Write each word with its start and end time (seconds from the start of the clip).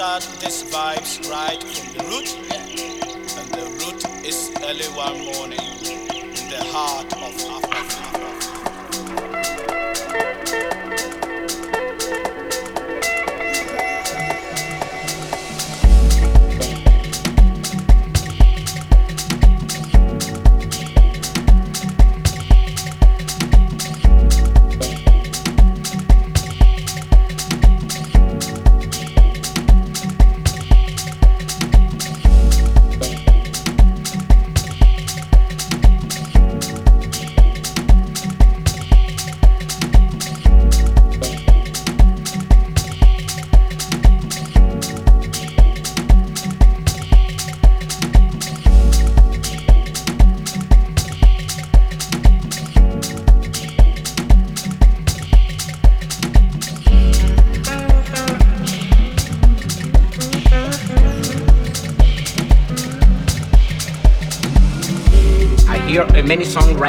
Start 0.00 0.24
this 0.40 0.64
vibes 0.64 1.20
right 1.30 1.62
from 1.62 1.92
the 1.92 2.00
root, 2.08 2.32
and 3.36 3.52
the 3.52 3.68
root 3.84 4.00
is 4.24 4.48
early 4.64 4.88
one 4.96 5.20
morning 5.26 5.60
in 6.40 6.48
the 6.48 6.64
heart 6.72 7.12
of 7.12 7.36
many 7.50 7.60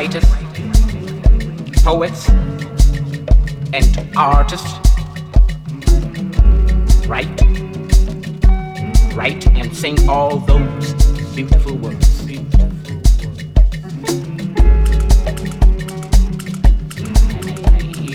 songwriters, 0.01 1.83
poets, 1.83 2.29
and 3.73 4.17
artists 4.17 4.79
write, 7.07 7.41
write 9.15 9.47
and 9.47 9.75
sing 9.75 9.97
all 10.09 10.37
those 10.37 10.93
beautiful 11.35 11.75
words. 11.77 12.21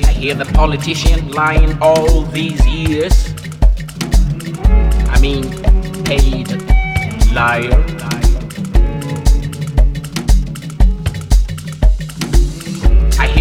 I 0.05 0.13
hear 0.13 0.35
the 0.35 0.51
politician 0.55 1.31
lying 1.31 1.79
all 1.81 2.23
these 2.23 2.67
years. 2.67 3.33
I 5.09 5.21
mean, 5.21 5.45
paid 6.05 6.51
liar. 7.33 7.96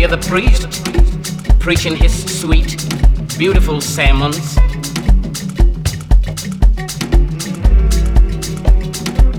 Hear 0.08 0.17
the 0.17 0.28
priest 0.28 1.59
preaching 1.59 1.95
his 1.95 2.39
sweet, 2.39 2.78
beautiful 3.39 3.81
sermons. 3.81 4.56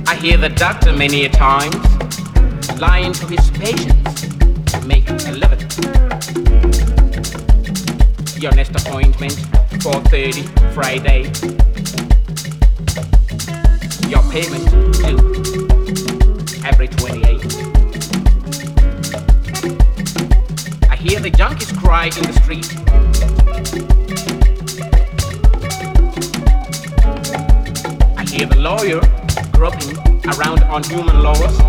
I 0.09 0.17
hear 0.17 0.37
the 0.37 0.49
doctor 0.49 0.93
many 0.93 1.27
a 1.27 1.29
times 1.29 1.77
lying 2.81 3.13
to 3.13 3.27
his 3.27 3.49
patients 3.53 4.23
to 4.73 4.81
make 4.87 5.09
a 5.09 5.33
living. 5.43 5.69
Your 8.41 8.53
next 8.57 8.71
appointment, 8.71 9.35
4.30, 9.85 10.75
Friday. 10.75 11.31
Your 14.09 14.23
payment 14.33 14.65
due 14.95 15.19
every 16.67 16.89
28. 16.89 17.36
Hear 21.09 21.21
the 21.21 21.31
junkies 21.31 21.77
cry 21.79 22.07
in 22.07 22.23
the 22.23 22.33
street. 22.43 22.67
I 28.17 28.25
hear 28.25 28.47
the 28.47 28.57
lawyer 28.59 29.01
groping 29.53 29.97
around 30.35 30.65
on 30.65 30.83
human 30.83 31.23
laws. 31.23 31.61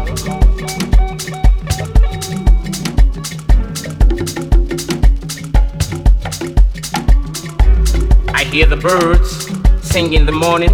I 8.33 8.43
hear 8.45 8.65
the 8.65 8.77
birds 8.77 9.47
sing 9.87 10.13
in 10.13 10.25
the 10.25 10.31
morning 10.31 10.71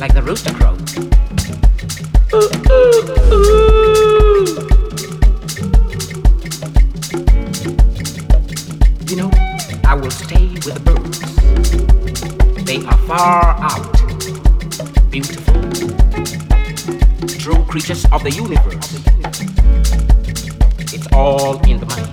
like 0.00 0.12
the 0.12 0.22
rooster 0.22 0.52
crow. 0.54 0.74
Far 13.24 13.56
out, 13.58 13.90
beautiful, 15.10 15.54
true 17.40 17.64
creatures 17.64 18.04
of 18.12 18.22
the 18.22 18.30
universe. 18.30 18.74
It's 20.92 21.06
all 21.10 21.58
in 21.66 21.80
the 21.80 21.86
mind. 21.86 22.12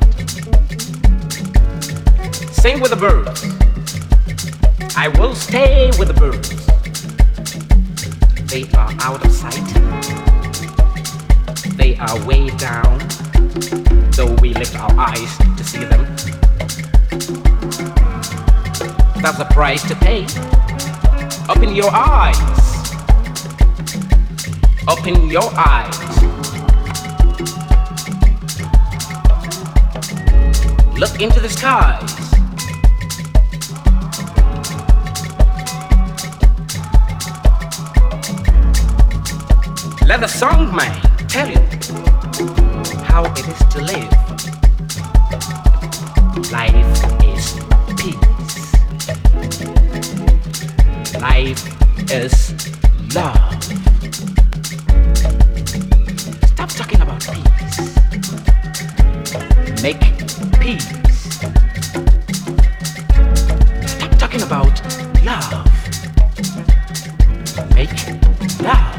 Sing 2.54 2.80
with 2.80 2.92
the 2.92 2.96
birds. 2.96 3.44
I 4.96 5.10
will 5.10 5.36
stay 5.36 5.92
with 6.00 6.08
the 6.08 6.14
birds. 6.14 6.50
They 8.50 8.64
are 8.78 8.94
out 9.02 9.26
of 9.26 9.32
sight. 9.34 9.68
They 11.76 11.98
are 11.98 12.26
way 12.26 12.52
down, 12.52 13.00
though 14.16 14.34
we 14.42 14.54
lift 14.54 14.80
our 14.80 14.98
eyes 14.98 15.38
to 15.58 15.64
see 15.66 15.84
them. 15.84 16.06
That's 19.22 19.38
the 19.38 19.48
price 19.52 19.86
to 19.90 19.96
pay. 19.98 20.26
Open 21.54 21.76
your 21.76 21.92
eyes. 21.92 22.38
Open 24.88 25.30
your 25.30 25.52
eyes. 25.58 25.98
Look 30.98 31.20
into 31.20 31.42
the 31.42 31.50
skies. 31.50 32.10
Let 40.08 40.22
the 40.22 40.28
song 40.28 40.74
man 40.74 41.02
tell 41.28 41.50
you 41.50 41.60
how 43.04 43.26
it 43.26 43.46
is 43.46 43.60
to 43.74 43.82
live. 43.82 44.10
Life 46.50 47.01
Life 51.22 51.64
is 52.12 52.52
love. 53.14 53.64
Stop 56.48 56.70
talking 56.70 57.02
about 57.02 57.22
peace. 57.22 57.78
Make 59.84 60.02
peace. 60.60 60.88
Stop 63.86 64.18
talking 64.18 64.42
about 64.42 64.82
love. 65.24 65.68
Make 67.76 67.94
love. 68.64 68.98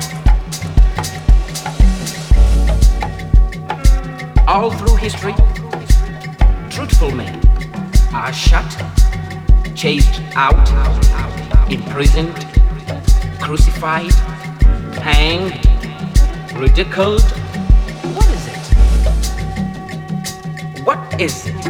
All 4.46 4.70
through 4.70 4.94
history, 4.94 5.34
truthful 6.70 7.10
men 7.10 7.40
are 8.14 8.32
shut, 8.32 8.84
chased 9.74 10.20
out 10.36 10.91
imprisoned, 11.92 12.34
crucified, 13.38 14.14
hanged, 14.96 15.52
ridiculed. 16.56 17.20
What 18.16 18.28
is 18.30 18.46
it? 18.48 18.64
What 20.86 21.20
is 21.20 21.46
it? 21.48 21.66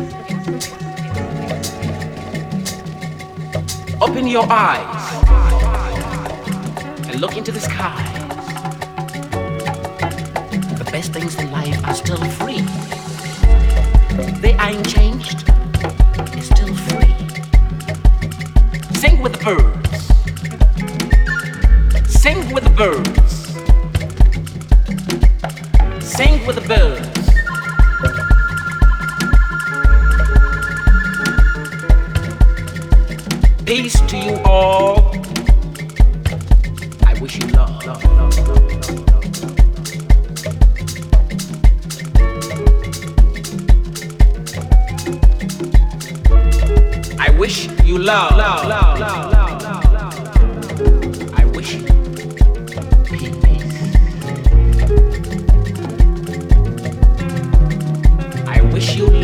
Open 4.01 4.29
your 4.29 4.47
eyes 4.49 5.05
and 7.09 7.21
look 7.21 7.37
into 7.37 7.51
the 7.51 7.59
sky. 7.59 8.01
The 10.79 10.85
best 10.93 11.13
things 11.13 11.35
in 11.35 11.51
life 11.51 11.85
are 11.85 11.95
still 11.95 12.23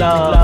wish 0.00 0.37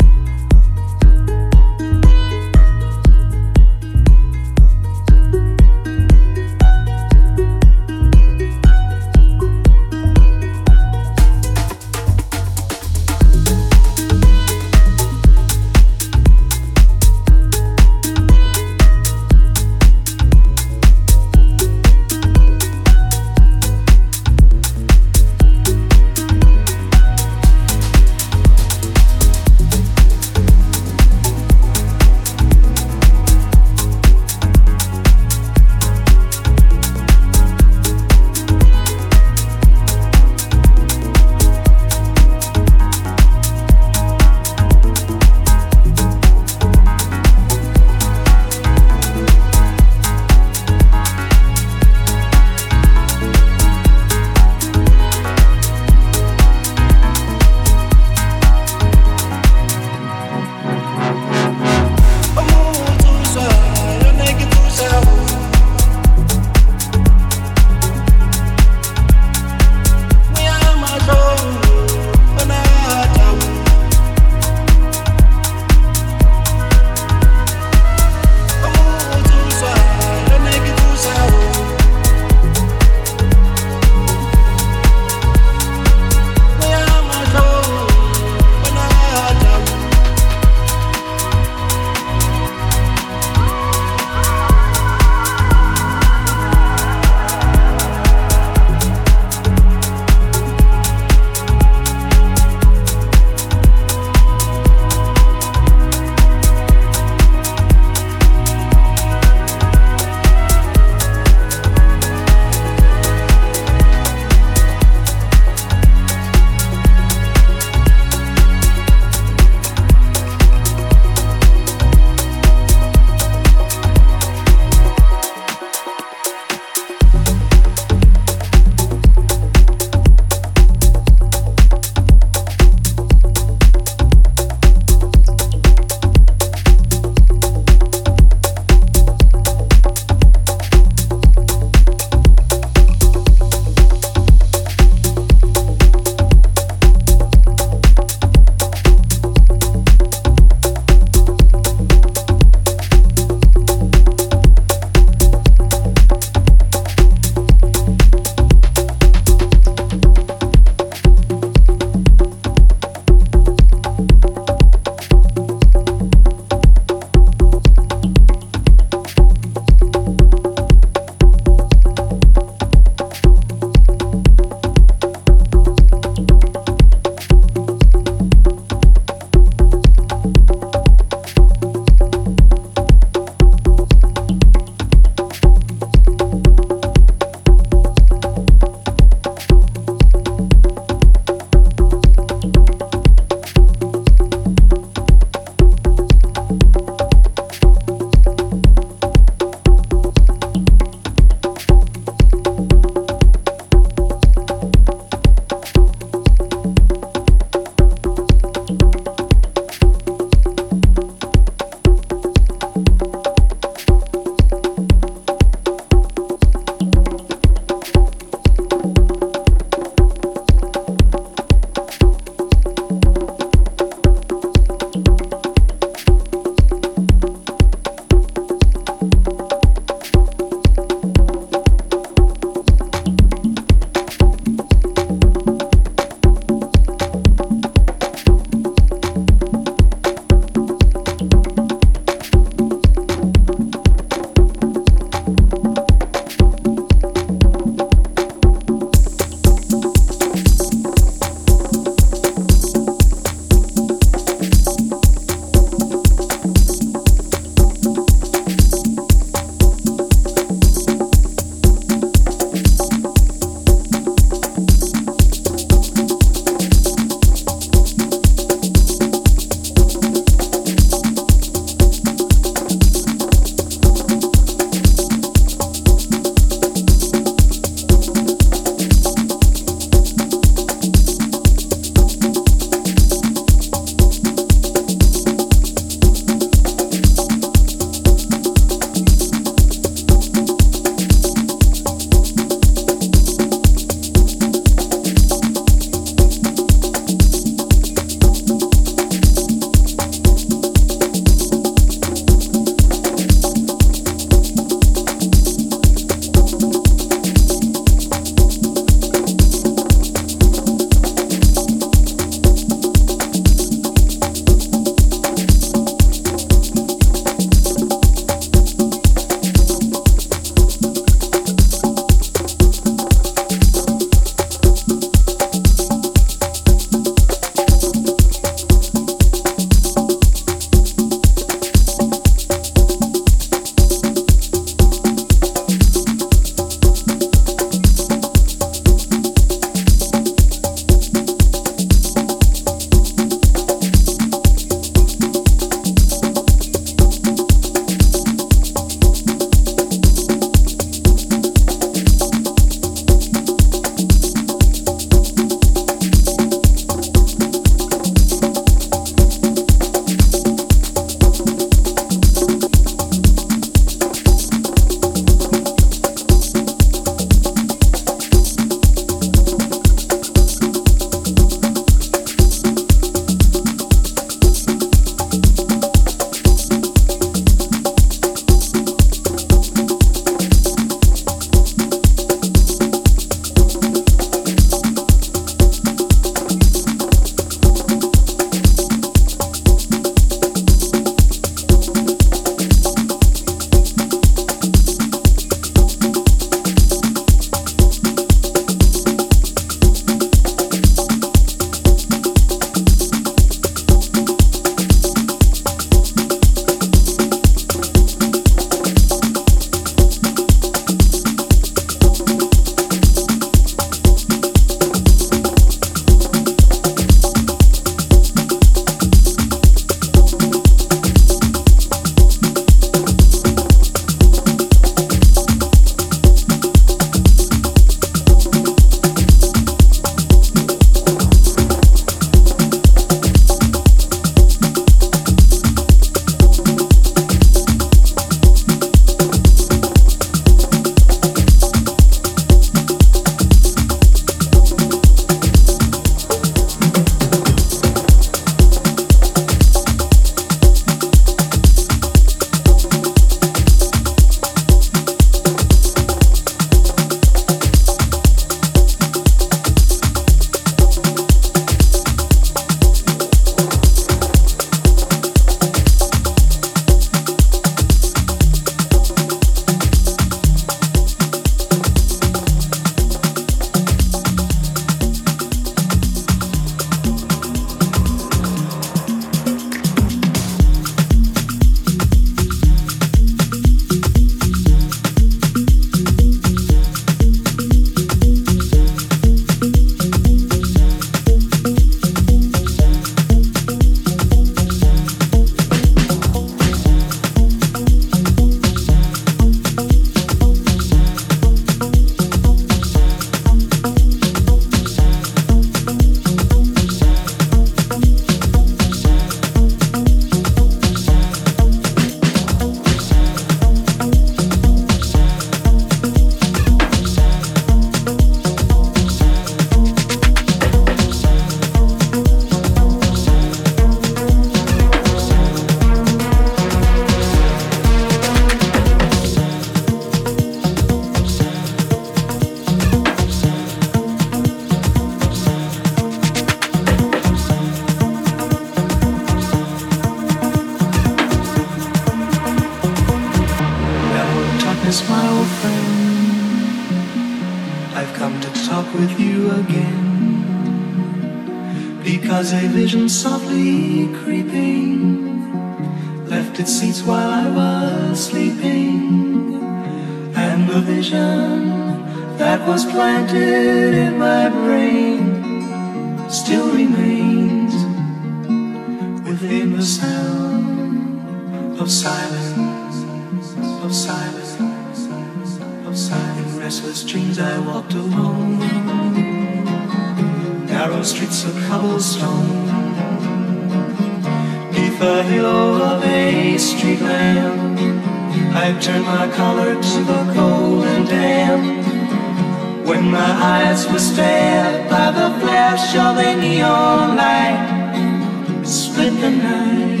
when 592.86 593.10
my 593.10 593.18
eyes 593.18 593.90
were 593.90 593.98
stared 593.98 594.88
by 594.88 595.10
the 595.10 595.28
flash 595.40 595.96
of 595.96 596.18
a 596.18 596.36
neon 596.40 597.16
light. 597.16 598.62
Split 598.64 599.20
the 599.20 599.30
night 599.30 600.00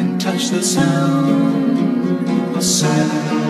and 0.00 0.20
touched 0.20 0.52
the 0.52 0.62
sound 0.62 2.56
of 2.56 2.62
silence. 2.62 3.49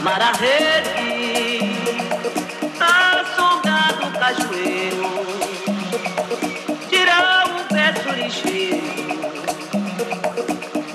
amar 0.00 0.22
a 0.22 0.32
rede, 0.32 1.74
a 2.80 3.22
sombra 3.36 3.92
do 4.00 4.18
cajueiro, 4.18 5.10
tirar 6.88 7.46
um 7.48 7.74
verso 7.74 8.08
ligeiro, 8.08 9.20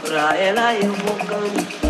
pra 0.02 0.36
ela 0.36 0.74
eu 0.74 0.92
vou 0.92 1.16
cantar. 1.18 1.85